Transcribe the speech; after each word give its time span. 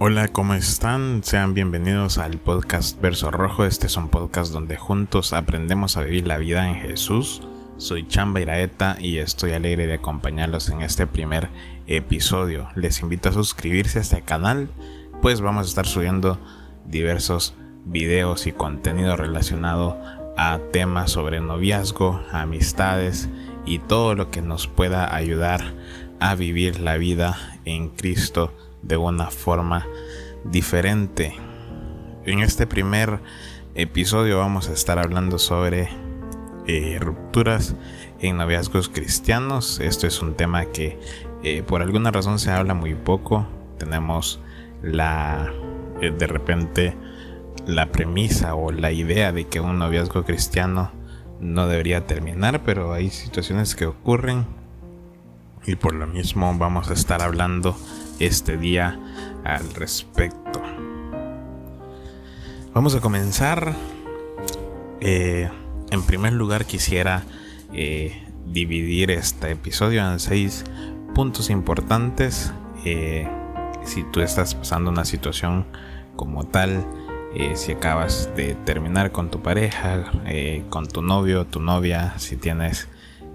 Hola, 0.00 0.26
¿cómo 0.26 0.54
están? 0.54 1.22
Sean 1.22 1.54
bienvenidos 1.54 2.18
al 2.18 2.38
podcast 2.38 3.00
Verso 3.00 3.30
Rojo. 3.30 3.64
Este 3.64 3.86
es 3.86 3.96
un 3.96 4.08
podcast 4.08 4.52
donde 4.52 4.76
juntos 4.76 5.32
aprendemos 5.32 5.96
a 5.96 6.02
vivir 6.02 6.26
la 6.26 6.36
vida 6.36 6.68
en 6.68 6.74
Jesús. 6.74 7.42
Soy 7.76 8.04
Chamba 8.08 8.40
Iraeta 8.40 8.96
y 8.98 9.18
estoy 9.18 9.52
alegre 9.52 9.86
de 9.86 9.94
acompañarlos 9.94 10.68
en 10.68 10.82
este 10.82 11.06
primer 11.06 11.48
episodio. 11.86 12.68
Les 12.74 13.02
invito 13.02 13.28
a 13.28 13.32
suscribirse 13.32 14.00
a 14.00 14.02
este 14.02 14.22
canal, 14.22 14.68
pues 15.22 15.40
vamos 15.40 15.66
a 15.66 15.68
estar 15.68 15.86
subiendo 15.86 16.40
diversos 16.86 17.54
videos 17.84 18.48
y 18.48 18.52
contenido 18.52 19.16
relacionado 19.16 19.96
a 20.36 20.58
temas 20.72 21.12
sobre 21.12 21.40
noviazgo, 21.40 22.20
amistades 22.32 23.28
y 23.64 23.78
todo 23.78 24.16
lo 24.16 24.32
que 24.32 24.42
nos 24.42 24.66
pueda 24.66 25.14
ayudar 25.14 25.62
a 26.18 26.34
vivir 26.34 26.80
la 26.80 26.96
vida 26.96 27.38
en 27.64 27.90
Cristo 27.90 28.52
de 28.86 28.96
una 28.96 29.30
forma 29.30 29.86
diferente. 30.44 31.34
En 32.24 32.40
este 32.40 32.66
primer 32.66 33.20
episodio 33.74 34.38
vamos 34.38 34.68
a 34.68 34.72
estar 34.72 34.98
hablando 34.98 35.38
sobre 35.38 35.88
eh, 36.66 36.98
rupturas 37.00 37.74
en 38.20 38.36
noviazgos 38.36 38.88
cristianos. 38.88 39.80
Esto 39.80 40.06
es 40.06 40.22
un 40.22 40.34
tema 40.34 40.66
que 40.66 40.98
eh, 41.42 41.62
por 41.62 41.82
alguna 41.82 42.10
razón 42.10 42.38
se 42.38 42.50
habla 42.50 42.74
muy 42.74 42.94
poco. 42.94 43.46
Tenemos 43.78 44.40
la 44.82 45.52
eh, 46.00 46.10
de 46.10 46.26
repente 46.26 46.96
la 47.66 47.90
premisa 47.90 48.54
o 48.54 48.70
la 48.70 48.92
idea 48.92 49.32
de 49.32 49.46
que 49.46 49.60
un 49.60 49.78
noviazgo 49.78 50.24
cristiano 50.24 50.92
no 51.40 51.66
debería 51.66 52.06
terminar, 52.06 52.62
pero 52.64 52.92
hay 52.92 53.10
situaciones 53.10 53.74
que 53.74 53.86
ocurren 53.86 54.46
y 55.66 55.76
por 55.76 55.94
lo 55.94 56.06
mismo 56.06 56.54
vamos 56.58 56.90
a 56.90 56.94
estar 56.94 57.22
hablando 57.22 57.76
este 58.18 58.56
día 58.56 58.98
al 59.44 59.74
respecto. 59.74 60.62
Vamos 62.72 62.94
a 62.94 63.00
comenzar. 63.00 63.74
Eh, 65.00 65.48
en 65.90 66.02
primer 66.02 66.32
lugar 66.32 66.64
quisiera 66.64 67.22
eh, 67.72 68.26
dividir 68.46 69.10
este 69.10 69.52
episodio 69.52 70.04
en 70.10 70.18
seis 70.18 70.64
puntos 71.14 71.50
importantes. 71.50 72.52
Eh, 72.84 73.28
si 73.84 74.02
tú 74.02 74.20
estás 74.20 74.54
pasando 74.54 74.90
una 74.90 75.04
situación 75.04 75.66
como 76.16 76.44
tal, 76.44 76.84
si 77.54 77.72
acabas 77.72 78.30
de 78.36 78.54
terminar 78.54 79.10
con 79.10 79.28
tu 79.28 79.40
pareja, 79.42 80.04
con 80.70 80.86
tu 80.86 81.02
novio, 81.02 81.44
tu 81.44 81.58
novia, 81.58 82.14
si 82.16 82.36
tienes 82.36 82.88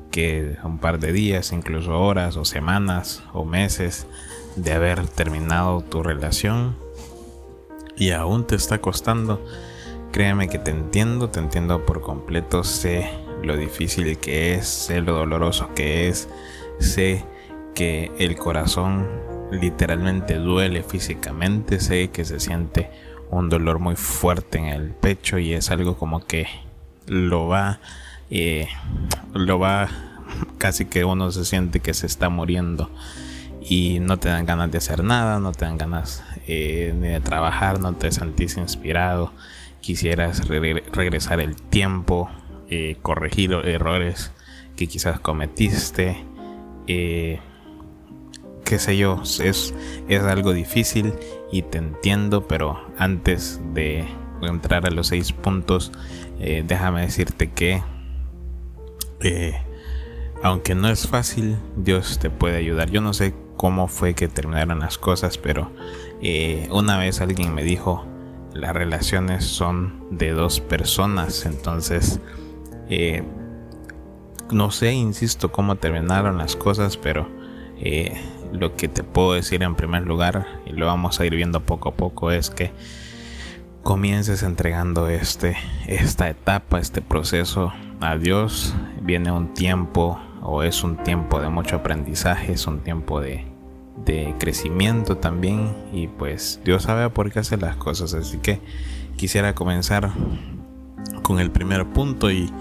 que 0.09 0.57
un 0.63 0.79
par 0.79 0.99
de 0.99 1.11
días, 1.11 1.51
incluso 1.51 1.99
horas 1.99 2.37
o 2.37 2.45
semanas 2.45 3.21
o 3.33 3.43
meses 3.43 4.07
de 4.63 4.73
haber 4.73 5.07
terminado 5.07 5.81
tu 5.81 6.03
relación 6.03 6.75
y 7.95 8.11
aún 8.11 8.45
te 8.45 8.55
está 8.55 8.79
costando, 8.79 9.43
créeme 10.11 10.47
que 10.47 10.59
te 10.59 10.71
entiendo, 10.71 11.29
te 11.29 11.39
entiendo 11.39 11.85
por 11.85 12.01
completo, 12.01 12.63
sé 12.63 13.09
lo 13.43 13.57
difícil 13.57 14.17
que 14.17 14.55
es, 14.55 14.67
sé 14.67 15.01
lo 15.01 15.13
doloroso 15.13 15.69
que 15.75 16.07
es, 16.07 16.29
sé 16.79 17.25
que 17.73 18.11
el 18.17 18.35
corazón 18.35 19.07
literalmente 19.51 20.35
duele 20.35 20.83
físicamente, 20.83 21.79
sé 21.79 22.09
que 22.09 22.25
se 22.25 22.39
siente 22.39 22.89
un 23.31 23.49
dolor 23.49 23.79
muy 23.79 23.95
fuerte 23.95 24.57
en 24.57 24.65
el 24.65 24.89
pecho 24.91 25.37
y 25.37 25.53
es 25.53 25.71
algo 25.71 25.97
como 25.97 26.25
que 26.25 26.47
lo 27.07 27.47
va, 27.47 27.79
eh, 28.29 28.67
lo 29.33 29.59
va, 29.59 29.89
casi 30.57 30.85
que 30.85 31.05
uno 31.05 31.31
se 31.31 31.45
siente 31.45 31.79
que 31.79 31.93
se 31.93 32.07
está 32.07 32.29
muriendo 32.29 32.89
y 33.61 33.99
no 33.99 34.17
te 34.17 34.29
dan 34.29 34.45
ganas 34.45 34.71
de 34.71 34.77
hacer 34.77 35.03
nada, 35.03 35.39
no 35.39 35.51
te 35.51 35.65
dan 35.65 35.77
ganas 35.77 36.23
eh, 36.47 36.93
ni 36.95 37.09
de 37.09 37.19
trabajar, 37.19 37.79
no 37.79 37.93
te 37.93 38.11
sentís 38.11 38.57
inspirado, 38.57 39.33
quisieras 39.81 40.47
regresar 40.47 41.39
el 41.39 41.55
tiempo, 41.55 42.29
eh, 42.69 42.97
corregir 43.01 43.51
errores 43.53 44.31
que 44.75 44.87
quizás 44.87 45.19
cometiste, 45.19 46.23
eh, 46.87 47.39
qué 48.63 48.79
sé 48.79 48.97
yo, 48.97 49.21
es, 49.23 49.73
es 50.07 50.23
algo 50.23 50.53
difícil 50.53 51.13
y 51.51 51.63
te 51.63 51.79
entiendo, 51.79 52.47
pero 52.47 52.79
antes 52.97 53.59
de 53.73 54.05
entrar 54.41 54.85
a 54.85 54.91
los 54.91 55.07
seis 55.07 55.33
puntos, 55.33 55.91
déjame 56.39 57.01
decirte 57.01 57.51
que 57.51 57.83
aunque 60.41 60.75
no 60.75 60.87
es 60.89 61.07
fácil, 61.07 61.57
Dios 61.75 62.19
te 62.19 62.29
puede 62.29 62.57
ayudar. 62.57 62.89
Yo 62.89 63.01
no 63.01 63.13
sé 63.13 63.33
cómo 63.59 63.89
fue 63.89 64.13
que 64.13 64.29
terminaron 64.29 64.79
las 64.79 64.97
cosas, 64.97 65.37
pero 65.37 65.69
eh, 66.21 66.69
una 66.71 66.97
vez 66.97 67.19
alguien 67.19 67.53
me 67.53 67.61
dijo, 67.61 68.05
las 68.53 68.73
relaciones 68.73 69.43
son 69.43 70.07
de 70.11 70.31
dos 70.31 70.61
personas, 70.61 71.45
entonces 71.45 72.21
eh, 72.87 73.21
no 74.49 74.71
sé, 74.71 74.93
insisto, 74.93 75.51
cómo 75.51 75.75
terminaron 75.75 76.37
las 76.37 76.55
cosas, 76.55 76.95
pero 76.95 77.27
eh, 77.81 78.17
lo 78.53 78.77
que 78.77 78.87
te 78.87 79.03
puedo 79.03 79.33
decir 79.33 79.61
en 79.61 79.75
primer 79.75 80.03
lugar, 80.03 80.47
y 80.65 80.71
lo 80.71 80.85
vamos 80.85 81.19
a 81.19 81.25
ir 81.25 81.35
viendo 81.35 81.59
poco 81.59 81.89
a 81.89 81.95
poco, 81.95 82.31
es 82.31 82.49
que 82.49 82.71
comiences 83.83 84.41
entregando 84.41 85.09
este, 85.09 85.57
esta 85.85 86.29
etapa, 86.29 86.79
este 86.79 87.01
proceso 87.01 87.73
a 87.99 88.15
Dios. 88.15 88.73
Viene 89.01 89.33
un 89.33 89.53
tiempo 89.53 90.17
o 90.41 90.63
es 90.63 90.81
un 90.81 91.03
tiempo 91.03 91.41
de 91.41 91.49
mucho 91.49 91.75
aprendizaje, 91.75 92.53
es 92.53 92.65
un 92.65 92.79
tiempo 92.79 93.19
de, 93.19 93.48
de 94.05 94.35
crecimiento 94.39 95.17
también 95.17 95.75
y 95.93 96.07
pues 96.07 96.59
Dios 96.63 96.83
sabe 96.83 97.09
por 97.09 97.31
qué 97.31 97.39
hace 97.39 97.57
las 97.57 97.75
cosas. 97.75 98.13
Así 98.13 98.37
que 98.37 98.59
quisiera 99.17 99.53
comenzar 99.55 100.11
con 101.23 101.39
el 101.39 101.51
primer 101.51 101.85
punto 101.87 102.31
y, 102.31 102.51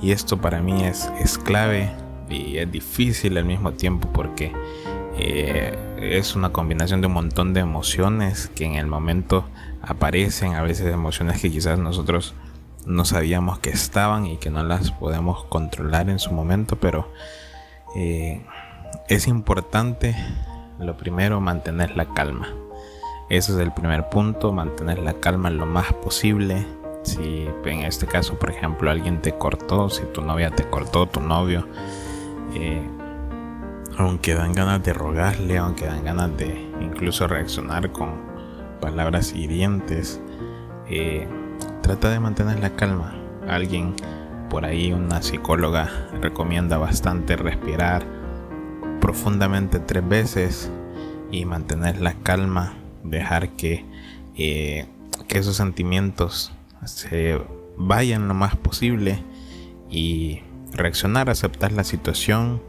y 0.00 0.12
esto 0.12 0.40
para 0.40 0.60
mí 0.60 0.84
es, 0.84 1.10
es, 1.20 1.38
clave 1.38 1.90
y 2.28 2.58
es 2.58 2.70
difícil 2.70 3.36
al 3.38 3.44
mismo 3.44 3.72
tiempo 3.72 4.08
porque 4.12 4.52
eh, 5.18 5.76
es 5.98 6.34
una 6.36 6.50
combinación 6.50 7.00
de 7.00 7.06
un 7.06 7.14
montón 7.14 7.54
de 7.54 7.60
emociones 7.60 8.50
que 8.54 8.64
en 8.64 8.74
el 8.74 8.86
momento 8.86 9.44
aparecen. 9.82 10.54
A 10.54 10.62
veces 10.62 10.92
emociones 10.92 11.40
que 11.40 11.50
quizás 11.50 11.78
nosotros 11.78 12.34
no 12.86 13.04
sabíamos 13.04 13.58
que 13.58 13.70
estaban 13.70 14.26
y 14.26 14.36
que 14.36 14.50
no 14.50 14.62
las 14.62 14.90
podemos 14.90 15.44
controlar 15.44 16.10
en 16.10 16.18
su 16.18 16.32
momento 16.32 16.76
pero 16.76 17.08
eh, 17.94 18.44
es 19.08 19.28
importante 19.28 20.16
lo 20.78 20.96
primero, 20.96 21.40
mantener 21.40 21.96
la 21.96 22.06
calma. 22.06 22.48
Ese 23.28 23.52
es 23.52 23.58
el 23.58 23.72
primer 23.72 24.08
punto, 24.08 24.52
mantener 24.52 24.98
la 24.98 25.14
calma 25.14 25.50
lo 25.50 25.66
más 25.66 25.92
posible. 25.94 26.66
Si 27.02 27.48
en 27.64 27.80
este 27.80 28.06
caso, 28.06 28.38
por 28.38 28.50
ejemplo, 28.50 28.90
alguien 28.90 29.22
te 29.22 29.32
cortó, 29.32 29.88
si 29.88 30.04
tu 30.06 30.20
novia 30.22 30.50
te 30.50 30.68
cortó, 30.68 31.06
tu 31.06 31.20
novio, 31.20 31.66
eh, 32.54 32.86
aunque 33.96 34.34
dan 34.34 34.52
ganas 34.52 34.82
de 34.82 34.92
rogarle, 34.92 35.58
aunque 35.58 35.86
dan 35.86 36.04
ganas 36.04 36.36
de 36.36 36.70
incluso 36.80 37.26
reaccionar 37.26 37.90
con 37.90 38.20
palabras 38.80 39.32
hirientes, 39.32 40.20
eh, 40.88 41.26
trata 41.82 42.10
de 42.10 42.20
mantener 42.20 42.60
la 42.60 42.70
calma. 42.70 43.14
Alguien 43.48 43.94
por 44.50 44.66
ahí, 44.66 44.92
una 44.92 45.22
psicóloga, 45.22 45.88
recomienda 46.20 46.76
bastante 46.76 47.36
respirar 47.36 48.21
profundamente 49.02 49.80
tres 49.80 50.08
veces 50.08 50.70
y 51.32 51.44
mantener 51.44 52.00
la 52.00 52.14
calma, 52.14 52.74
dejar 53.02 53.50
que, 53.56 53.84
eh, 54.36 54.86
que 55.26 55.38
esos 55.38 55.56
sentimientos 55.56 56.52
se 56.84 57.38
vayan 57.76 58.28
lo 58.28 58.34
más 58.34 58.54
posible 58.56 59.18
y 59.90 60.40
reaccionar, 60.72 61.28
aceptar 61.28 61.72
la 61.72 61.82
situación, 61.82 62.62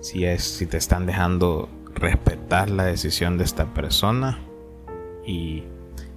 si 0.00 0.24
es 0.24 0.42
si 0.42 0.66
te 0.66 0.78
están 0.78 1.04
dejando 1.04 1.68
respetar 1.94 2.70
la 2.70 2.84
decisión 2.84 3.36
de 3.36 3.44
esta 3.44 3.66
persona 3.74 4.38
y 5.26 5.64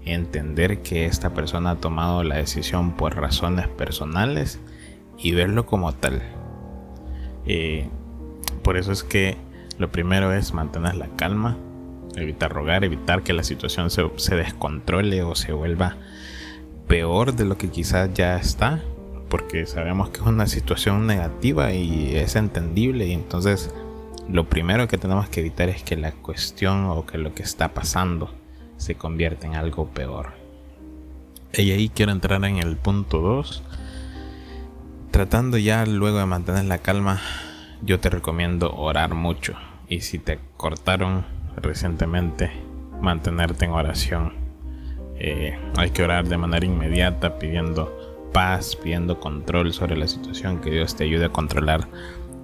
entender 0.05 0.81
que 0.81 1.05
esta 1.05 1.33
persona 1.33 1.71
ha 1.71 1.75
tomado 1.75 2.23
la 2.23 2.37
decisión 2.37 2.93
por 2.93 3.17
razones 3.17 3.67
personales 3.67 4.59
y 5.17 5.33
verlo 5.33 5.65
como 5.65 5.91
tal. 5.93 6.21
Eh, 7.45 7.89
por 8.63 8.77
eso 8.77 8.91
es 8.91 9.03
que 9.03 9.37
lo 9.77 9.91
primero 9.91 10.33
es 10.33 10.53
mantener 10.53 10.95
la 10.95 11.07
calma, 11.15 11.57
evitar 12.15 12.51
rogar, 12.51 12.83
evitar 12.83 13.23
que 13.23 13.33
la 13.33 13.43
situación 13.43 13.89
se, 13.89 14.35
descontrole 14.35 15.23
o 15.23 15.35
se 15.35 15.53
vuelva 15.53 15.97
peor 16.87 17.35
de 17.35 17.45
lo 17.45 17.57
que 17.57 17.69
quizás 17.69 18.13
ya 18.13 18.37
está, 18.37 18.81
porque 19.29 19.65
sabemos 19.65 20.09
que 20.09 20.21
es 20.21 20.25
una 20.25 20.47
situación 20.47 21.05
negativa 21.05 21.73
y 21.73 22.15
es 22.15 22.35
entendible 22.35 23.05
y 23.07 23.13
entonces 23.13 23.73
lo 24.29 24.49
primero 24.49 24.87
que 24.87 24.97
tenemos 24.97 25.29
que 25.29 25.41
evitar 25.41 25.69
es 25.69 25.83
que 25.83 25.95
la 25.95 26.11
cuestión 26.11 26.85
o 26.85 27.05
que 27.05 27.17
lo 27.17 27.33
que 27.33 27.43
está 27.43 27.73
pasando 27.73 28.33
se 28.77 28.95
convierta 28.95 29.47
en 29.47 29.55
algo 29.55 29.87
peor. 29.87 30.33
Y 31.53 31.71
ahí 31.71 31.89
quiero 31.89 32.11
entrar 32.11 32.43
en 32.45 32.57
el 32.57 32.77
punto 32.77 33.19
2. 33.19 33.63
Tratando 35.11 35.57
ya 35.57 35.85
luego 35.85 36.19
de 36.19 36.25
mantener 36.25 36.65
la 36.65 36.79
calma, 36.79 37.19
yo 37.81 37.99
te 37.99 38.09
recomiendo 38.09 38.73
orar 38.75 39.13
mucho. 39.13 39.55
Y 39.89 40.01
si 40.01 40.19
te 40.19 40.39
cortaron 40.57 41.25
recientemente, 41.55 42.51
mantenerte 43.01 43.65
en 43.65 43.71
oración. 43.71 44.33
Eh, 45.19 45.57
hay 45.77 45.91
que 45.91 46.03
orar 46.03 46.27
de 46.27 46.37
manera 46.37 46.65
inmediata 46.65 47.39
pidiendo 47.39 48.29
paz, 48.33 48.75
pidiendo 48.75 49.19
control 49.19 49.73
sobre 49.73 49.97
la 49.97 50.07
situación, 50.07 50.59
que 50.59 50.71
Dios 50.71 50.95
te 50.95 51.05
ayude 51.05 51.25
a 51.25 51.29
controlar 51.29 51.87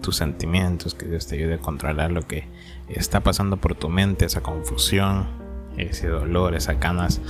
tus 0.01 0.15
sentimientos, 0.15 0.95
que 0.95 1.05
Dios 1.05 1.27
te 1.27 1.35
ayude 1.35 1.55
a 1.55 1.59
controlar 1.59 2.11
lo 2.11 2.21
que 2.21 2.47
está 2.89 3.19
pasando 3.21 3.57
por 3.57 3.75
tu 3.75 3.89
mente, 3.89 4.25
esa 4.25 4.41
confusión, 4.41 5.27
ese 5.77 6.07
dolor, 6.07 6.55
esas 6.55 6.79
ganas 6.79 7.21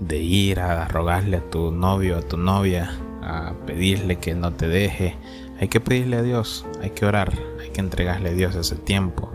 de 0.00 0.18
ir 0.18 0.60
a 0.60 0.86
rogarle 0.88 1.38
a 1.38 1.50
tu 1.50 1.70
novio, 1.72 2.18
a 2.18 2.22
tu 2.22 2.36
novia, 2.36 2.90
a 3.22 3.54
pedirle 3.66 4.16
que 4.16 4.34
no 4.34 4.52
te 4.52 4.68
deje. 4.68 5.16
Hay 5.60 5.68
que 5.68 5.80
pedirle 5.80 6.16
a 6.16 6.22
Dios, 6.22 6.64
hay 6.80 6.90
que 6.90 7.04
orar, 7.04 7.32
hay 7.60 7.70
que 7.70 7.80
entregarle 7.80 8.30
a 8.30 8.34
Dios 8.34 8.54
ese 8.54 8.76
tiempo. 8.76 9.32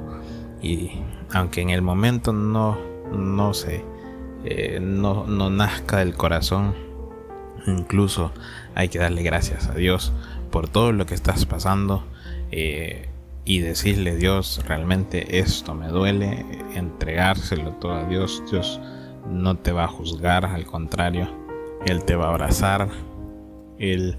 Y 0.64 0.92
aunque 1.34 1.62
en 1.62 1.70
el 1.70 1.82
momento 1.82 2.34
no, 2.34 2.78
no 3.12 3.54
se, 3.54 3.84
eh, 4.46 4.80
no, 4.82 5.26
no 5.28 5.50
nazca 5.50 5.98
del 5.98 6.16
corazón, 6.16 6.74
incluso 7.68 8.32
hay 8.74 8.90
que 8.90 8.98
darle 8.98 9.22
gracias 9.22 9.68
a 9.68 9.74
Dios 9.74 10.14
por 10.50 10.70
todo 10.70 10.94
lo 10.94 11.06
que 11.06 11.14
estás 11.14 11.46
pasando. 11.46 12.04
Eh, 12.52 13.10
y 13.46 13.60
decirle 13.60 14.16
Dios 14.16 14.62
realmente 14.66 15.40
esto 15.40 15.74
me 15.76 15.88
duele 15.88 16.46
entregárselo 16.76 17.72
todo 17.74 17.94
a 17.94 18.06
Dios 18.06 18.42
Dios 18.50 18.80
no 19.30 19.58
te 19.58 19.72
va 19.72 19.86
a 19.86 19.88
juzgar 19.88 20.46
al 20.46 20.66
contrario 20.66 21.28
él 21.86 22.06
te 22.06 22.16
va 22.16 22.28
a 22.28 22.30
abrazar 22.30 22.90
él 23.80 24.18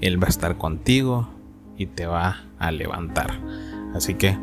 él 0.00 0.22
va 0.22 0.28
a 0.28 0.30
estar 0.30 0.56
contigo 0.56 1.28
y 1.76 1.86
te 1.86 2.06
va 2.06 2.44
a 2.58 2.70
levantar 2.70 3.38
así 3.94 4.14
que 4.14 4.38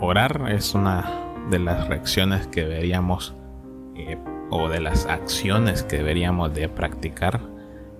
orar 0.00 0.50
es 0.50 0.74
una 0.74 1.10
de 1.50 1.58
las 1.58 1.88
reacciones 1.88 2.46
que 2.46 2.62
deberíamos 2.62 3.34
eh, 3.96 4.16
o 4.50 4.68
de 4.68 4.80
las 4.80 5.06
acciones 5.06 5.82
que 5.82 5.98
deberíamos 5.98 6.52
de 6.54 6.68
practicar 6.68 7.40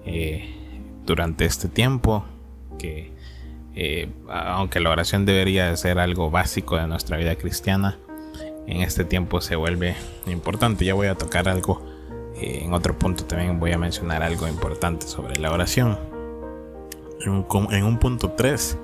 eh, 0.04 0.54
durante 1.04 1.44
este 1.44 1.68
tiempo 1.68 2.24
que 2.78 3.12
eh, 3.74 4.08
aunque 4.28 4.80
la 4.80 4.90
oración 4.90 5.24
debería 5.24 5.74
ser 5.76 5.98
algo 5.98 6.30
básico 6.30 6.76
de 6.76 6.86
nuestra 6.88 7.16
vida 7.16 7.36
cristiana, 7.36 7.98
en 8.66 8.82
este 8.82 9.04
tiempo 9.04 9.40
se 9.40 9.56
vuelve 9.56 9.94
importante. 10.26 10.84
Ya 10.84 10.94
voy 10.94 11.06
a 11.06 11.14
tocar 11.14 11.48
algo, 11.48 11.82
en 12.34 12.72
otro 12.72 12.98
punto 12.98 13.24
también 13.24 13.60
voy 13.60 13.72
a 13.72 13.78
mencionar 13.78 14.22
algo 14.22 14.48
importante 14.48 15.06
sobre 15.06 15.38
la 15.38 15.52
oración. 15.52 15.98
En 17.24 17.84
un, 17.84 17.98
punto 17.98 18.32
3, 18.32 18.78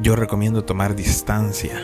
yo 0.00 0.14
recomiendo 0.16 0.64
tomar 0.64 0.94
distancia. 0.94 1.80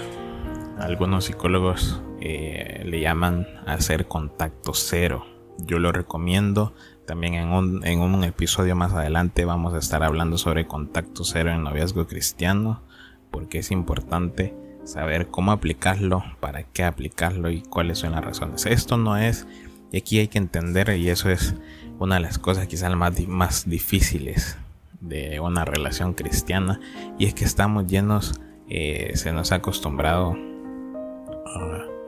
Algunos 0.79 1.27
psicólogos 1.27 2.03
eh, 2.21 2.83
le 2.85 3.01
llaman 3.01 3.47
hacer 3.67 4.07
contacto 4.07 4.75
cero. 4.75 5.25
Yo 5.59 5.79
lo 5.79 5.93
recomiendo 5.93 6.75
también 7.07 7.35
en 7.35 7.49
un, 7.49 7.87
en 7.87 8.01
un 8.01 8.25
episodio 8.25 8.77
más 8.77 8.93
adelante 8.93 9.45
vamos 9.45 9.75
a 9.75 9.79
estar 9.79 10.03
hablando 10.03 10.39
sobre 10.39 10.67
contacto 10.67 11.25
cero 11.25 11.51
en 11.51 11.63
noviazgo 11.63 12.07
cristiano, 12.07 12.83
porque 13.31 13.59
es 13.59 13.71
importante 13.71 14.55
saber 14.85 15.29
cómo 15.29 15.53
aplicarlo, 15.53 16.23
para 16.41 16.65
qué 16.65 16.85
aplicarlo 16.85 17.51
y 17.51 17.63
cuáles 17.63 17.99
son 17.99 18.13
las 18.13 18.25
razones. 18.25 18.67
Esto 18.67 18.97
no 18.97 19.17
es, 19.17 19.47
y 19.91 19.99
aquí 19.99 20.19
hay 20.19 20.29
que 20.29 20.39
entender, 20.39 20.97
y 20.97 21.09
eso 21.09 21.31
es 21.31 21.55
una 21.99 22.17
de 22.17 22.23
las 22.23 22.39
cosas 22.39 22.67
quizás 22.67 22.95
más, 22.95 23.19
más 23.29 23.69
difíciles 23.69 24.59
de 25.03 25.41
una 25.41 25.65
relación 25.65 26.15
cristiana, 26.15 26.81
y 27.19 27.27
es 27.27 27.35
que 27.35 27.45
estamos 27.45 27.87
llenos, 27.87 28.41
eh, 28.69 29.13
se 29.15 29.33
nos 29.33 29.53
ha 29.53 29.57
acostumbrado 29.57 30.35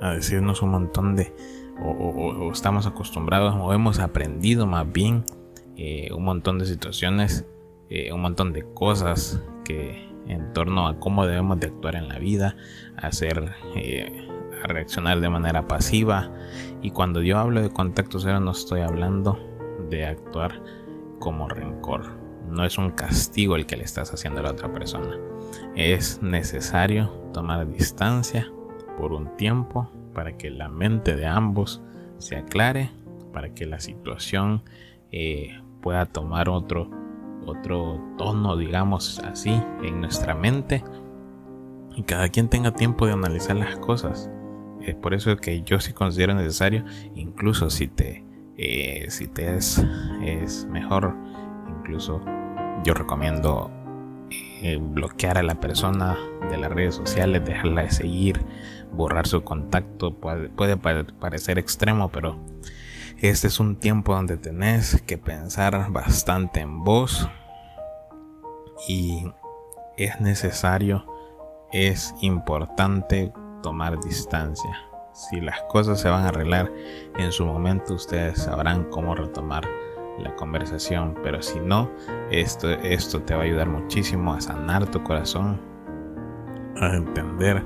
a 0.01 0.15
decirnos 0.15 0.63
un 0.63 0.71
montón 0.71 1.17
de 1.17 1.35
o, 1.83 2.51
estamos 2.53 2.87
acostumbrados 2.87 3.55
o 3.59 3.73
hemos 3.73 3.99
aprendido 3.99 4.67
más 4.67 4.91
bien 4.91 5.25
eh, 5.77 6.09
un 6.13 6.25
montón 6.25 6.59
de 6.59 6.67
situaciones, 6.67 7.47
eh, 7.91 8.13
un 8.13 8.21
montón 8.21 8.53
de 8.53 8.63
cosas 8.75 9.43
que 9.65 10.09
en 10.27 10.53
torno 10.53 10.87
a 10.87 10.99
cómo 11.01 11.27
debemos 11.27 11.59
de 11.59 11.67
actuar 11.67 11.97
en 11.97 12.09
la 12.09 12.19
vida, 12.19 12.57
hacer, 12.97 13.53
a 14.63 14.67
reaccionar 14.67 15.21
de 15.21 15.29
manera 15.29 15.67
pasiva. 15.67 16.31
Y 16.81 16.93
cuando 16.93 17.21
yo 17.21 17.39
hablo 17.39 17.61
de 17.61 17.71
contacto 17.71 18.21
cero 18.21 18.41
no 18.41 18.53
estoy 18.53 18.81
hablando 18.81 19.39
de 19.91 20.07
actuar 20.07 20.63
como 21.19 21.49
rencor. 21.49 22.24
No 22.49 22.65
es 22.65 22.79
un 22.79 22.91
castigo 22.91 23.57
el 23.57 23.67
que 23.67 23.77
le 23.77 23.85
estás 23.85 24.13
haciendo 24.13 24.41
a 24.41 24.45
la 24.45 24.53
otra 24.53 24.73
persona. 24.73 25.17
Es 25.75 26.23
necesario 26.23 27.09
tomar 27.33 27.67
distancia 27.71 28.51
por 28.99 29.13
un 29.13 29.37
tiempo 29.37 29.91
para 30.15 30.37
que 30.37 30.51
la 30.51 30.69
mente 30.69 31.17
de 31.17 31.27
ambos 31.27 31.83
se 32.19 32.37
aclare, 32.37 32.91
para 33.33 33.55
que 33.55 33.67
la 33.67 33.81
situación 33.81 34.63
eh, 35.11 35.61
pueda 35.83 36.07
tomar 36.07 36.49
otro, 36.49 36.91
otro 37.47 38.01
tono, 38.17 38.57
digamos 38.57 39.19
así, 39.21 39.61
en 39.83 40.01
nuestra 40.01 40.35
mente 40.35 40.85
y 41.97 42.03
cada 42.03 42.29
quien 42.29 42.49
tenga 42.49 42.73
tiempo 42.73 43.07
de 43.07 43.13
analizar 43.13 43.57
las 43.57 43.77
cosas. 43.77 44.31
Es 44.81 44.95
por 44.95 45.15
eso 45.15 45.37
que 45.37 45.63
yo 45.63 45.81
sí 45.81 45.93
considero 45.93 46.35
necesario, 46.35 46.85
incluso 47.15 47.71
si 47.71 47.89
te, 47.89 48.25
eh, 48.57 49.07
si 49.09 49.29
te 49.29 49.57
es, 49.57 49.85
es 50.23 50.67
mejor, 50.67 51.17
incluso 51.85 52.21
yo 52.83 52.95
recomiendo 52.95 53.71
eh, 54.63 54.79
bloquear 54.81 55.37
a 55.37 55.43
la 55.43 55.61
persona 55.61 56.17
de 56.51 56.57
las 56.57 56.73
redes 56.73 56.95
sociales, 56.95 57.45
dejarla 57.45 57.83
de 57.83 57.91
seguir, 57.91 58.41
borrar 58.93 59.27
su 59.27 59.45
contacto. 59.45 60.15
Puede, 60.15 60.49
puede 60.49 61.05
parecer 61.05 61.59
extremo, 61.59 62.09
pero 62.09 62.39
este 63.19 63.49
es 63.49 63.61
un 63.61 63.77
tiempo 63.77 64.15
donde 64.15 64.39
tenés 64.39 65.03
que 65.03 65.19
pensar 65.19 65.91
bastante 65.91 66.61
en 66.61 66.83
vos 66.83 67.29
y 68.89 69.31
es 69.99 70.21
necesario, 70.21 71.07
es 71.71 72.15
importante 72.23 73.33
tomar 73.63 74.01
distancia. 74.01 74.71
Si 75.13 75.41
las 75.41 75.63
cosas 75.65 76.01
se 76.01 76.09
van 76.09 76.25
a 76.25 76.29
arreglar 76.29 76.73
en 77.19 77.31
su 77.31 77.45
momento, 77.45 77.95
ustedes 77.95 78.43
sabrán 78.43 78.85
cómo 78.85 79.15
retomar 79.15 79.65
la 80.19 80.35
conversación, 80.37 81.15
pero 81.23 81.43
si 81.43 81.61
no, 81.61 81.91
esto, 82.31 82.71
esto 82.71 83.23
te 83.23 83.35
va 83.35 83.43
a 83.43 83.45
ayudar 83.45 83.69
muchísimo 83.69 84.33
a 84.33 84.41
sanar 84.41 84.87
tu 84.91 85.03
corazón, 85.03 85.61
a 86.81 86.95
entender 86.95 87.63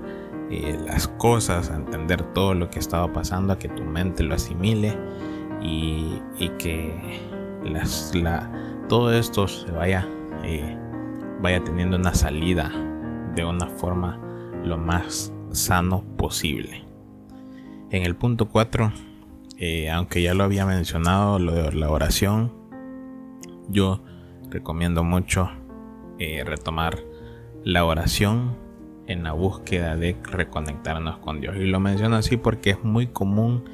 eh, 0.50 0.78
las 0.84 1.08
cosas, 1.08 1.70
a 1.70 1.76
entender 1.76 2.22
todo 2.32 2.54
lo 2.54 2.70
que 2.70 2.78
estaba 2.78 3.12
pasando, 3.12 3.52
a 3.52 3.58
que 3.58 3.68
tu 3.68 3.84
mente 3.84 4.22
lo 4.22 4.34
asimile 4.34 4.96
y, 5.60 6.20
que 6.58 7.20
las, 7.64 8.14
la, 8.14 8.50
todo 8.88 9.12
esto 9.12 9.46
se 9.46 9.70
vaya, 9.72 10.08
eh, 10.44 10.76
vaya 11.40 11.62
teniendo 11.62 11.96
una 11.96 12.14
salida 12.14 12.70
de 13.34 13.44
una 13.44 13.66
forma 13.66 14.18
lo 14.64 14.78
más 14.78 15.32
sano 15.50 16.02
posible. 16.16 16.84
En 17.90 18.04
el 18.04 18.16
punto 18.16 18.48
4 18.48 18.92
eh, 19.58 19.90
aunque 19.90 20.22
ya 20.22 20.34
lo 20.34 20.44
había 20.44 20.64
mencionado, 20.64 21.40
lo 21.40 21.52
de 21.52 21.72
la 21.72 21.90
oración, 21.90 22.52
yo 23.68 24.00
recomiendo 24.50 25.02
mucho 25.02 25.50
eh, 26.20 26.44
retomar 26.44 26.98
la 27.64 27.84
oración 27.84 28.56
en 29.08 29.24
la 29.24 29.32
búsqueda 29.32 29.96
de 29.96 30.16
reconectarnos 30.22 31.18
con 31.18 31.40
Dios. 31.40 31.56
Y 31.56 31.66
lo 31.66 31.80
menciono 31.80 32.14
así 32.16 32.36
porque 32.36 32.70
es 32.70 32.84
muy 32.84 33.08
común 33.08 33.64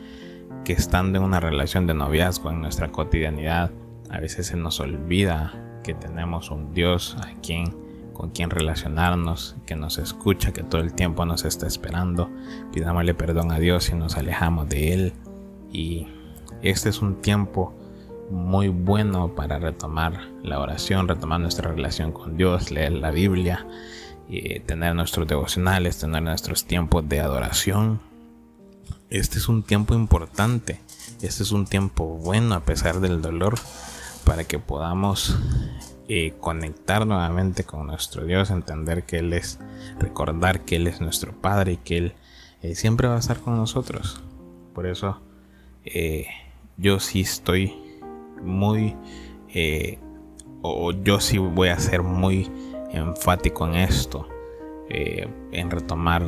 que 0.64 0.73
estando 0.73 1.19
en 1.19 1.25
una 1.25 1.38
relación 1.38 1.87
de 1.87 1.93
noviazgo 1.93 2.50
en 2.50 2.62
nuestra 2.62 2.91
cotidianidad, 2.91 3.71
a 4.09 4.21
veces 4.21 4.47
se 4.47 4.57
nos 4.57 4.81
olvida 4.81 5.81
que 5.83 5.93
tenemos 5.93 6.50
un 6.50 6.73
Dios 6.73 7.17
a 7.21 7.35
quien 7.43 7.85
con 8.14 8.31
quien 8.31 8.49
relacionarnos, 8.49 9.57
que 9.67 9.75
nos 9.75 9.99
escucha, 9.99 10.53
que 10.53 10.62
todo 10.62 10.81
el 10.81 10.95
tiempo 10.95 11.26
nos 11.26 11.45
está 11.45 11.67
esperando. 11.67 12.31
Pidámosle 12.73 13.12
perdón 13.12 13.50
a 13.50 13.59
Dios 13.59 13.85
si 13.85 13.95
nos 13.95 14.17
alejamos 14.17 14.69
de 14.69 14.95
Él 14.95 15.12
y 15.75 16.07
este 16.62 16.88
es 16.88 17.02
un 17.02 17.21
tiempo 17.21 17.75
muy 18.31 18.69
bueno 18.69 19.35
para 19.35 19.59
retomar 19.59 20.31
la 20.43 20.61
oración, 20.61 21.09
retomar 21.09 21.40
nuestra 21.40 21.71
relación 21.71 22.12
con 22.12 22.38
Dios, 22.38 22.71
leer 22.71 22.93
la 22.93 23.11
Biblia, 23.11 23.66
y 24.28 24.61
tener 24.61 24.95
nuestros 24.95 25.26
devocionales, 25.26 25.99
tener 25.99 26.23
nuestros 26.23 26.64
tiempos 26.64 27.07
de 27.09 27.21
adoración. 27.21 28.00
Este 29.11 29.38
es 29.38 29.49
un 29.49 29.62
tiempo 29.62 29.95
importante, 29.95 30.81
este 31.21 31.43
es 31.43 31.52
un 31.52 31.66
tiempo 31.66 32.07
bueno 32.07 32.54
a 32.54 32.64
pesar 32.64 33.00
del 33.00 33.21
dolor 33.21 33.54
para 34.25 34.45
que 34.45 34.59
podamos 34.59 35.37
eh, 36.09 36.35
conectar 36.40 37.07
nuevamente 37.07 37.64
con 37.64 37.87
nuestro 37.87 38.25
Dios, 38.25 38.50
entender 38.50 39.04
que 39.04 39.19
Él 39.19 39.33
es, 39.35 39.59
recordar 39.99 40.64
que 40.64 40.76
Él 40.76 40.87
es 40.87 41.00
nuestro 41.00 41.33
Padre 41.33 41.73
y 41.73 41.76
que 41.76 41.99
Él 41.99 42.14
eh, 42.62 42.75
siempre 42.75 43.09
va 43.09 43.16
a 43.16 43.21
estar 43.21 43.38
con 43.38 43.57
nosotros. 43.57 44.23
Por 44.75 44.87
eso 44.87 45.21
eh, 45.85 46.26
yo 46.76 46.99
sí 46.99 47.21
estoy 47.21 47.75
muy, 48.43 48.97
eh, 49.49 49.99
o 50.62 50.93
yo 50.93 51.21
sí 51.21 51.38
voy 51.38 51.69
a 51.69 51.79
ser 51.79 52.03
muy 52.03 52.50
enfático 52.91 53.67
en 53.67 53.75
esto, 53.75 54.29
eh, 54.88 55.29
en 55.53 55.71
retomar 55.71 56.25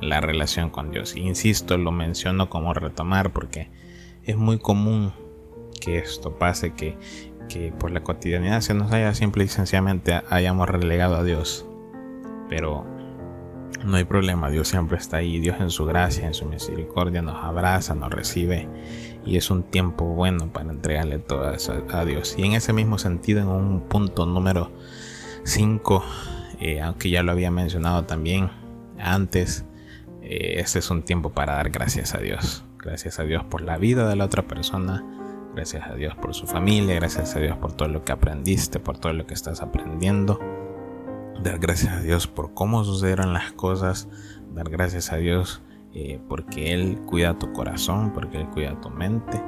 la 0.00 0.20
relación 0.20 0.70
con 0.70 0.90
Dios. 0.90 1.16
Insisto, 1.16 1.76
lo 1.76 1.92
menciono 1.92 2.50
como 2.50 2.74
retomar 2.74 3.32
porque 3.32 3.70
es 4.24 4.36
muy 4.36 4.58
común 4.58 5.12
que 5.80 5.98
esto 5.98 6.38
pase, 6.38 6.74
que, 6.74 6.96
que 7.48 7.72
por 7.72 7.90
la 7.90 8.02
cotidianidad 8.02 8.60
se 8.60 8.74
nos 8.74 8.92
haya 8.92 9.14
simple 9.14 9.44
y 9.44 9.48
sencillamente 9.48 10.20
hayamos 10.28 10.68
relegado 10.68 11.16
a 11.16 11.24
Dios. 11.24 11.66
Pero 12.48 12.86
no 13.84 13.96
hay 13.96 14.04
problema, 14.04 14.50
Dios 14.50 14.68
siempre 14.68 14.98
está 14.98 15.18
ahí, 15.18 15.38
Dios 15.38 15.56
en 15.60 15.70
su 15.70 15.84
gracia, 15.84 16.26
en 16.26 16.34
su 16.34 16.46
misericordia 16.46 17.22
nos 17.22 17.36
abraza, 17.42 17.94
nos 17.94 18.10
recibe 18.10 18.68
y 19.24 19.36
es 19.36 19.50
un 19.50 19.62
tiempo 19.62 20.04
bueno 20.04 20.52
para 20.52 20.70
entregarle 20.70 21.18
todo 21.18 21.52
eso 21.52 21.84
a 21.90 22.04
Dios. 22.04 22.34
Y 22.38 22.44
en 22.44 22.52
ese 22.52 22.72
mismo 22.72 22.98
sentido, 22.98 23.42
en 23.42 23.48
un 23.48 23.80
punto 23.82 24.26
número 24.26 24.72
5, 25.44 26.04
eh, 26.60 26.80
aunque 26.80 27.10
ya 27.10 27.22
lo 27.22 27.32
había 27.32 27.50
mencionado 27.50 28.04
también 28.04 28.50
antes, 28.98 29.64
eh, 30.22 30.54
este 30.58 30.78
es 30.80 30.90
un 30.90 31.02
tiempo 31.02 31.30
para 31.30 31.54
dar 31.54 31.70
gracias 31.70 32.14
a 32.14 32.18
Dios. 32.18 32.64
Gracias 32.78 33.18
a 33.18 33.24
Dios 33.24 33.44
por 33.44 33.60
la 33.60 33.76
vida 33.76 34.08
de 34.08 34.16
la 34.16 34.24
otra 34.24 34.46
persona, 34.46 35.04
gracias 35.54 35.86
a 35.86 35.94
Dios 35.94 36.14
por 36.14 36.34
su 36.34 36.46
familia, 36.46 36.94
gracias 36.94 37.36
a 37.36 37.40
Dios 37.40 37.56
por 37.58 37.72
todo 37.72 37.88
lo 37.88 38.04
que 38.04 38.12
aprendiste, 38.12 38.80
por 38.80 38.98
todo 38.98 39.12
lo 39.12 39.26
que 39.26 39.34
estás 39.34 39.60
aprendiendo. 39.60 40.38
Dar 41.42 41.58
gracias 41.58 41.92
a 41.92 42.00
Dios 42.00 42.26
por 42.26 42.52
cómo 42.54 42.84
sucedieron 42.84 43.32
las 43.32 43.52
cosas, 43.52 44.08
dar 44.54 44.68
gracias 44.70 45.12
a 45.12 45.16
Dios 45.16 45.62
eh, 45.94 46.20
porque 46.28 46.74
Él 46.74 47.00
cuida 47.06 47.38
tu 47.38 47.52
corazón, 47.52 48.12
porque 48.12 48.38
Él 48.38 48.48
cuida 48.48 48.80
tu 48.80 48.90
mente. 48.90 49.42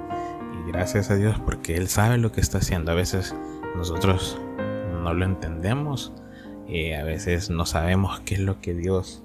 Y 0.53 0.71
gracias 0.71 1.11
a 1.11 1.17
Dios 1.17 1.39
porque 1.45 1.77
Él 1.77 1.89
sabe 1.89 2.19
lo 2.19 2.33
que 2.33 2.41
está 2.41 2.59
haciendo. 2.59 2.93
A 2.93 2.95
veces 2.95 3.35
nosotros 3.77 4.39
no 5.03 5.15
lo 5.15 5.25
entendemos, 5.25 6.13
eh, 6.69 6.97
a 6.97 7.05
veces 7.05 7.51
no 7.51 7.67
sabemos 7.67 8.21
qué 8.21 8.35
es 8.35 8.41
lo 8.41 8.61
que 8.61 8.75
Dios 8.75 9.23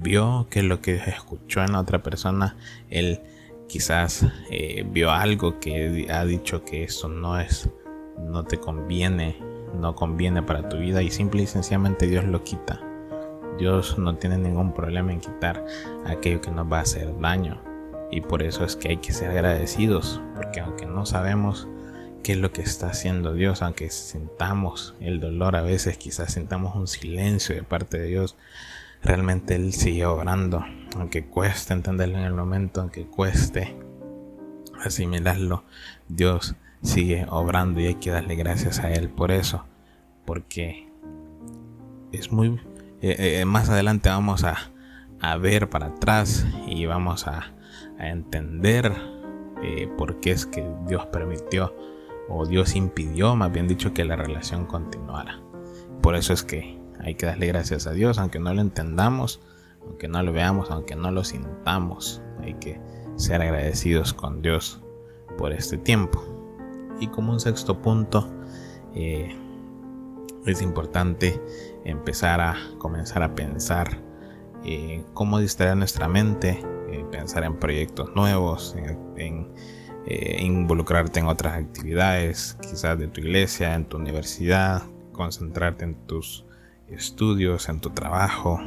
vio, 0.00 0.46
qué 0.50 0.60
es 0.60 0.64
lo 0.64 0.80
que 0.80 0.96
escuchó 0.96 1.62
en 1.62 1.72
la 1.72 1.80
otra 1.80 2.02
persona. 2.02 2.56
Él 2.88 3.20
quizás 3.68 4.26
eh, 4.50 4.86
vio 4.90 5.10
algo 5.10 5.60
que 5.60 6.06
ha 6.10 6.24
dicho 6.24 6.64
que 6.64 6.84
eso 6.84 7.08
no 7.08 7.38
es, 7.38 7.68
no 8.18 8.44
te 8.44 8.58
conviene, 8.58 9.36
no 9.74 9.94
conviene 9.94 10.42
para 10.42 10.68
tu 10.68 10.78
vida 10.78 11.02
y 11.02 11.10
simple 11.10 11.42
y 11.42 11.46
sencillamente 11.46 12.06
Dios 12.06 12.24
lo 12.24 12.42
quita. 12.44 12.80
Dios 13.58 13.98
no 13.98 14.16
tiene 14.16 14.38
ningún 14.38 14.72
problema 14.72 15.12
en 15.12 15.20
quitar 15.20 15.64
aquello 16.04 16.40
que 16.40 16.50
nos 16.50 16.70
va 16.70 16.78
a 16.78 16.82
hacer 16.82 17.18
daño. 17.18 17.62
Y 18.10 18.20
por 18.20 18.42
eso 18.42 18.64
es 18.64 18.76
que 18.76 18.88
hay 18.88 18.96
que 18.98 19.12
ser 19.12 19.30
agradecidos, 19.30 20.20
porque 20.34 20.60
aunque 20.60 20.86
no 20.86 21.06
sabemos 21.06 21.68
qué 22.22 22.32
es 22.32 22.38
lo 22.38 22.52
que 22.52 22.62
está 22.62 22.88
haciendo 22.88 23.34
Dios, 23.34 23.62
aunque 23.62 23.90
sintamos 23.90 24.94
el 25.00 25.20
dolor 25.20 25.56
a 25.56 25.62
veces, 25.62 25.96
quizás 25.96 26.34
sintamos 26.34 26.76
un 26.76 26.86
silencio 26.86 27.54
de 27.54 27.62
parte 27.62 27.98
de 27.98 28.06
Dios, 28.06 28.36
realmente 29.02 29.56
Él 29.56 29.72
sigue 29.72 30.06
obrando, 30.06 30.64
aunque 30.96 31.26
cueste 31.26 31.72
entenderlo 31.72 32.18
en 32.18 32.24
el 32.24 32.34
momento, 32.34 32.80
aunque 32.80 33.06
cueste 33.06 33.76
asimilarlo, 34.84 35.64
Dios 36.08 36.54
sigue 36.82 37.26
obrando 37.28 37.80
y 37.80 37.86
hay 37.86 37.94
que 37.96 38.10
darle 38.10 38.36
gracias 38.36 38.80
a 38.80 38.90
Él 38.92 39.08
por 39.08 39.30
eso, 39.30 39.64
porque 40.24 40.88
es 42.12 42.32
muy 42.32 42.58
eh, 43.02 43.40
eh, 43.40 43.44
más 43.44 43.68
adelante 43.68 44.08
vamos 44.08 44.42
a, 44.44 44.56
ver 45.38 45.68
para 45.68 45.86
atrás 45.86 46.46
y 46.66 46.86
vamos 46.86 47.26
a, 47.26 47.52
entender 47.98 48.92
eh, 49.62 49.88
por 49.96 50.20
qué 50.20 50.30
es 50.32 50.44
que 50.44 50.66
Dios 50.86 51.06
permitió 51.06 51.74
o 52.28 52.44
Dios 52.44 52.76
impidió, 52.76 53.36
más 53.36 53.52
bien 53.52 53.68
dicho, 53.68 53.94
que 53.94 54.04
la 54.04 54.16
relación 54.16 54.66
continuara. 54.66 55.40
Por 56.02 56.14
eso 56.14 56.32
es 56.32 56.42
que 56.42 56.78
hay 57.00 57.14
que 57.14 57.26
darle 57.26 57.46
gracias 57.46 57.86
a 57.86 57.92
Dios, 57.92 58.18
aunque 58.18 58.38
no 58.38 58.52
lo 58.52 58.60
entendamos, 58.60 59.40
aunque 59.82 60.08
no 60.08 60.22
lo 60.22 60.32
veamos, 60.32 60.70
aunque 60.70 60.96
no 60.96 61.10
lo 61.10 61.24
sintamos. 61.24 62.22
Hay 62.40 62.54
que 62.54 62.80
ser 63.16 63.40
agradecidos 63.40 64.12
con 64.12 64.42
Dios 64.42 64.82
por 65.38 65.52
este 65.52 65.78
tiempo. 65.78 66.35
Y 67.00 67.08
como 67.08 67.32
un 67.32 67.40
sexto 67.40 67.80
punto, 67.80 68.28
es 70.46 70.62
importante 70.62 71.40
empezar 71.84 72.40
a 72.40 72.56
comenzar 72.78 73.22
a 73.22 73.34
pensar 73.34 73.98
eh, 74.64 75.04
cómo 75.14 75.38
distraer 75.38 75.76
nuestra 75.76 76.08
mente, 76.08 76.62
eh, 76.90 77.04
pensar 77.10 77.44
en 77.44 77.56
proyectos 77.56 78.14
nuevos, 78.14 78.74
en, 79.16 79.52
eh, 80.06 80.42
involucrarte 80.42 81.20
en 81.20 81.26
otras 81.26 81.54
actividades, 81.54 82.56
quizás 82.60 82.98
de 82.98 83.08
tu 83.08 83.20
iglesia, 83.20 83.74
en 83.74 83.84
tu 83.84 83.96
universidad, 83.96 84.82
concentrarte 85.12 85.84
en 85.84 85.94
tus 86.06 86.44
estudios, 86.88 87.68
en 87.68 87.80
tu 87.80 87.90
trabajo. 87.90 88.60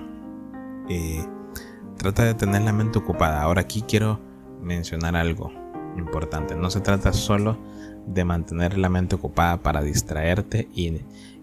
trata 1.97 2.23
de 2.23 2.33
tener 2.33 2.61
la 2.61 2.71
mente 2.71 2.99
ocupada. 2.99 3.41
Ahora 3.41 3.61
aquí 3.61 3.81
quiero 3.81 4.19
mencionar 4.61 5.15
algo 5.15 5.51
importante. 5.97 6.55
No 6.55 6.69
se 6.69 6.79
trata 6.79 7.11
solo 7.13 7.53
de 7.53 7.78
mantener 8.25 8.77
la 8.77 8.89
mente 8.89 9.15
ocupada 9.15 9.57
para 9.57 9.81
distraerte 9.81 10.67
y 10.73 10.99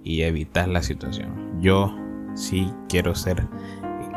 y 0.06 0.23
evitar 0.23 0.68
la 0.68 0.85
situación. 0.85 1.61
Yo 1.61 1.92
sí 2.37 2.73
quiero 2.88 3.16
ser 3.16 3.49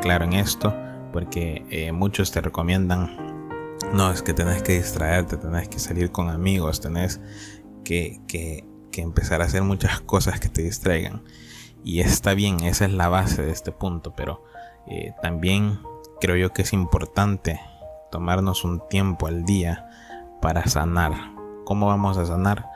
claro 0.00 0.24
en 0.24 0.34
esto 0.34 0.72
porque 1.12 1.66
eh, 1.68 1.90
muchos 1.90 2.30
te 2.30 2.40
recomiendan, 2.40 3.76
no, 3.92 4.12
es 4.12 4.22
que 4.22 4.32
tenés 4.32 4.62
que 4.62 4.76
distraerte, 4.78 5.36
tenés 5.36 5.68
que 5.68 5.80
salir 5.80 6.12
con 6.12 6.30
amigos, 6.30 6.80
tenés 6.80 7.20
que, 7.82 8.20
que, 8.28 8.64
empezar 8.92 9.40
a 9.40 9.46
hacer 9.46 9.62
muchas 9.62 10.00
cosas 10.02 10.38
que 10.38 10.50
te 10.50 10.62
distraigan. 10.62 11.22
Y 11.82 12.00
está 12.00 12.34
bien, 12.34 12.60
esa 12.60 12.84
es 12.84 12.92
la 12.92 13.08
base 13.08 13.42
de 13.42 13.50
este 13.50 13.72
punto, 13.72 14.14
pero 14.14 14.44
eh, 14.86 15.14
también 15.22 15.80
creo 16.20 16.36
yo 16.36 16.52
que 16.52 16.62
es 16.62 16.74
importante 16.74 17.58
tomarnos 18.12 18.62
un 18.62 18.86
tiempo 18.90 19.26
al 19.26 19.44
día 19.44 19.88
para 20.42 20.66
sanar. 20.66 21.39
¿Cómo 21.70 21.86
vamos 21.86 22.18
a 22.18 22.26
sanar? 22.26 22.68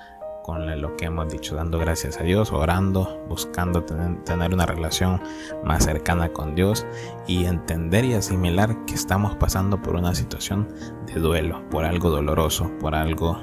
con 0.45 0.81
lo 0.81 0.97
que 0.97 1.07
hemos 1.07 1.29
dicho, 1.29 1.57
dando 1.57 1.81
gracias 1.81 2.21
a 2.21 2.23
Dios, 2.23 2.53
orando, 2.53 3.25
buscando 3.29 3.83
tener, 3.83 4.55
una 4.55 4.67
relación 4.67 5.21
más 5.65 5.85
cercana 5.85 6.29
con 6.29 6.55
Dios 6.55 6.87
y 7.27 7.47
entender 7.47 8.05
y 8.05 8.15
asimilar 8.15 8.85
que 8.85 8.95
estamos 8.95 9.35
pasando 9.35 9.83
por 9.83 9.97
una 9.97 10.15
situación 10.15 10.69
de 11.07 11.15
duelo, 11.15 11.69
por 11.71 11.85
algo 11.85 12.09
doloroso, 12.09 12.71
por 12.79 12.95
algo 12.95 13.37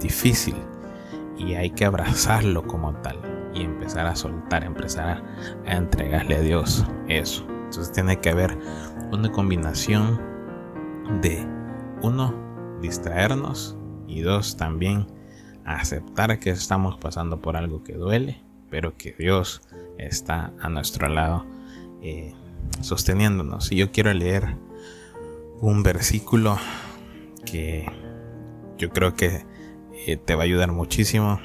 difícil 0.00 0.56
y 1.36 1.54
hay 1.54 1.70
que 1.70 1.84
abrazarlo 1.84 2.66
como 2.66 2.92
tal 2.94 3.20
y 3.54 3.62
empezar 3.62 4.06
a 4.06 4.16
soltar, 4.16 4.64
empezar 4.64 5.22
a, 5.64 5.76
entregarle 5.76 6.36
a 6.38 6.40
Dios 6.40 6.84
eso. 7.06 7.44
Entonces 7.46 7.92
tiene 7.92 8.18
que 8.18 8.30
haber 8.30 8.58
una 9.12 9.30
combinación 9.30 10.20
de 11.20 11.46
uno, 12.02 12.34
distraernos 12.80 13.77
y 14.08 14.22
dos, 14.22 14.56
también 14.56 15.06
aceptar 15.64 16.38
que 16.38 16.50
estamos 16.50 16.96
pasando 16.96 17.40
por 17.40 17.56
algo 17.56 17.84
que 17.84 17.92
duele, 17.92 18.42
pero 18.70 18.96
que 18.96 19.14
Dios 19.18 19.62
está 19.98 20.52
a 20.60 20.68
nuestro 20.68 21.08
lado 21.08 21.46
eh, 22.02 22.34
sosteniéndonos. 22.80 23.70
Y 23.70 23.76
yo 23.76 23.92
quiero 23.92 24.12
leer 24.12 24.56
un 25.60 25.82
versículo 25.82 26.58
que 27.44 27.86
yo 28.78 28.90
creo 28.90 29.14
que 29.14 29.44
eh, 30.06 30.16
te 30.16 30.34
va 30.34 30.42
a 30.42 30.44
ayudar 30.44 30.72
muchísimo 30.72 31.40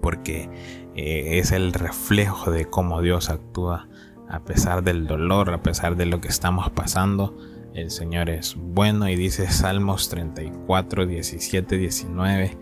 porque 0.00 0.48
eh, 0.94 1.38
es 1.38 1.52
el 1.52 1.72
reflejo 1.72 2.50
de 2.50 2.66
cómo 2.66 3.02
Dios 3.02 3.30
actúa 3.30 3.88
a 4.28 4.40
pesar 4.40 4.82
del 4.82 5.06
dolor, 5.06 5.50
a 5.50 5.62
pesar 5.62 5.96
de 5.96 6.06
lo 6.06 6.20
que 6.20 6.28
estamos 6.28 6.70
pasando. 6.70 7.36
El 7.74 7.90
Señor 7.90 8.28
es 8.28 8.54
bueno 8.56 9.08
y 9.08 9.16
dice 9.16 9.50
Salmos 9.50 10.08
34, 10.10 11.06
17, 11.06 11.78
19 11.78 12.58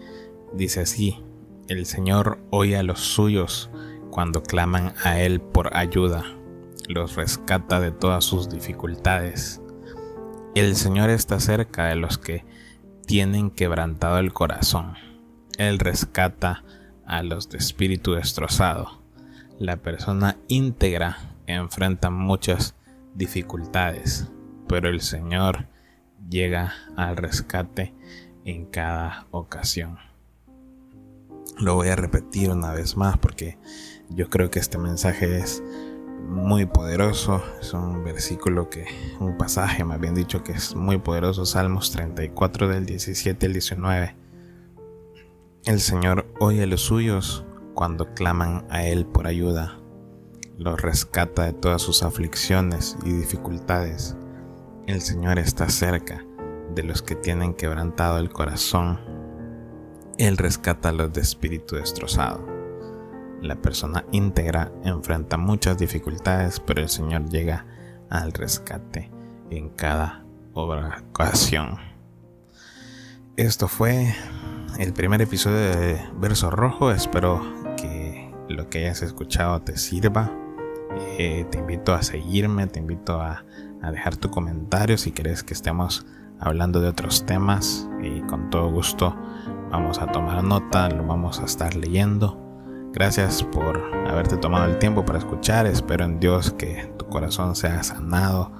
Dice 0.52 0.80
así, 0.80 1.22
el 1.68 1.86
Señor 1.86 2.40
oye 2.50 2.76
a 2.76 2.82
los 2.82 3.00
suyos 3.00 3.70
cuando 4.10 4.42
claman 4.42 4.94
a 5.04 5.20
Él 5.20 5.40
por 5.40 5.76
ayuda, 5.76 6.24
los 6.88 7.14
rescata 7.14 7.78
de 7.78 7.92
todas 7.92 8.24
sus 8.24 8.50
dificultades. 8.50 9.60
El 10.56 10.74
Señor 10.74 11.10
está 11.10 11.38
cerca 11.38 11.86
de 11.86 11.94
los 11.94 12.18
que 12.18 12.44
tienen 13.06 13.50
quebrantado 13.50 14.18
el 14.18 14.32
corazón. 14.32 14.94
Él 15.58 15.78
rescata 15.78 16.64
a 17.06 17.22
los 17.22 17.48
de 17.48 17.58
espíritu 17.58 18.14
destrozado. 18.14 19.02
La 19.60 19.76
persona 19.76 20.38
íntegra 20.48 21.36
enfrenta 21.46 22.10
muchas 22.10 22.74
dificultades, 23.14 24.28
pero 24.70 24.88
el 24.88 25.00
Señor 25.00 25.66
llega 26.28 26.72
al 26.96 27.16
rescate 27.16 27.92
en 28.44 28.66
cada 28.66 29.26
ocasión. 29.32 29.98
Lo 31.58 31.74
voy 31.74 31.88
a 31.88 31.96
repetir 31.96 32.50
una 32.50 32.72
vez 32.72 32.96
más 32.96 33.18
porque 33.18 33.58
yo 34.10 34.30
creo 34.30 34.48
que 34.48 34.60
este 34.60 34.78
mensaje 34.78 35.38
es 35.38 35.60
muy 36.28 36.66
poderoso. 36.66 37.42
Es 37.60 37.74
un 37.74 38.04
versículo 38.04 38.70
que, 38.70 38.86
un 39.18 39.36
pasaje 39.36 39.82
más 39.82 39.98
bien 39.98 40.14
dicho 40.14 40.44
que 40.44 40.52
es 40.52 40.76
muy 40.76 40.98
poderoso. 40.98 41.46
Salmos 41.46 41.90
34 41.90 42.68
del 42.68 42.86
17 42.86 43.46
al 43.46 43.52
19. 43.52 44.16
El 45.64 45.80
Señor 45.80 46.32
oye 46.38 46.62
a 46.62 46.66
los 46.68 46.82
suyos 46.82 47.44
cuando 47.74 48.14
claman 48.14 48.66
a 48.70 48.84
Él 48.84 49.04
por 49.04 49.26
ayuda. 49.26 49.80
Los 50.58 50.80
rescata 50.80 51.42
de 51.46 51.54
todas 51.54 51.82
sus 51.82 52.04
aflicciones 52.04 52.96
y 53.04 53.12
dificultades. 53.12 54.16
El 54.90 55.02
Señor 55.02 55.38
está 55.38 55.68
cerca 55.68 56.24
de 56.74 56.82
los 56.82 57.00
que 57.00 57.14
tienen 57.14 57.54
quebrantado 57.54 58.18
el 58.18 58.28
corazón. 58.28 58.98
Él 60.18 60.36
rescata 60.36 60.88
a 60.88 60.92
los 60.92 61.12
de 61.12 61.20
espíritu 61.20 61.76
destrozado. 61.76 62.44
La 63.40 63.54
persona 63.54 64.04
íntegra 64.10 64.72
enfrenta 64.82 65.36
muchas 65.36 65.78
dificultades, 65.78 66.58
pero 66.58 66.82
el 66.82 66.88
Señor 66.88 67.28
llega 67.30 67.66
al 68.10 68.32
rescate 68.32 69.12
en 69.50 69.68
cada 69.68 70.24
ocasión. 70.54 71.78
Esto 73.36 73.68
fue 73.68 74.12
el 74.80 74.92
primer 74.92 75.22
episodio 75.22 75.70
de 75.70 76.00
Verso 76.16 76.50
Rojo. 76.50 76.90
Espero 76.90 77.40
que 77.76 78.34
lo 78.48 78.68
que 78.68 78.78
hayas 78.80 79.02
escuchado 79.02 79.62
te 79.62 79.76
sirva. 79.76 80.36
Eh, 81.16 81.46
te 81.48 81.58
invito 81.58 81.94
a 81.94 82.02
seguirme, 82.02 82.66
te 82.66 82.80
invito 82.80 83.20
a, 83.20 83.44
a 83.82 83.90
dejar 83.90 84.16
tu 84.16 84.30
comentario 84.30 84.98
si 84.98 85.12
quieres 85.12 85.42
que 85.42 85.54
estemos 85.54 86.06
hablando 86.38 86.80
de 86.80 86.88
otros 86.88 87.26
temas 87.26 87.88
y 88.02 88.20
con 88.22 88.50
todo 88.50 88.70
gusto 88.70 89.14
vamos 89.70 89.98
a 89.98 90.06
tomar 90.06 90.42
nota, 90.42 90.88
lo 90.88 91.06
vamos 91.06 91.40
a 91.40 91.44
estar 91.44 91.74
leyendo. 91.74 92.38
Gracias 92.92 93.44
por 93.44 93.78
haberte 94.08 94.36
tomado 94.36 94.66
el 94.66 94.78
tiempo 94.78 95.04
para 95.04 95.20
escuchar. 95.20 95.66
Espero 95.66 96.04
en 96.04 96.18
Dios 96.18 96.50
que 96.52 96.92
tu 96.98 97.06
corazón 97.06 97.54
sea 97.54 97.82
sanado, 97.84 98.52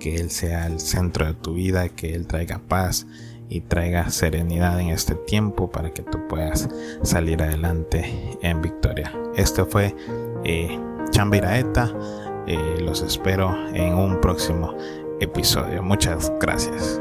que 0.00 0.16
Él 0.16 0.30
sea 0.30 0.66
el 0.66 0.80
centro 0.80 1.26
de 1.26 1.34
tu 1.34 1.54
vida, 1.54 1.88
que 1.88 2.14
Él 2.14 2.26
traiga 2.26 2.60
paz 2.66 3.06
y 3.48 3.60
traiga 3.60 4.10
serenidad 4.10 4.80
en 4.80 4.88
este 4.88 5.14
tiempo 5.14 5.70
para 5.70 5.90
que 5.90 6.02
tú 6.02 6.26
puedas 6.26 6.68
salir 7.02 7.42
adelante 7.42 8.36
en 8.42 8.60
victoria. 8.60 9.12
Este 9.36 9.64
fue 9.64 9.94
eh, 10.42 10.80
Chambiraeta. 11.10 11.92
Eh, 12.46 12.80
los 12.80 13.02
espero 13.02 13.54
en 13.74 13.94
un 13.94 14.20
próximo 14.20 14.76
episodio. 15.20 15.82
Muchas 15.82 16.32
gracias. 16.40 17.00